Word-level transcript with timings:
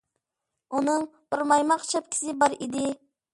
ئۇنىڭ 0.79 1.05
بىر 1.35 1.43
مايماق 1.51 1.85
شەپكىسى 1.91 2.35
بار 2.41 2.57
ئىدى. 2.59 2.89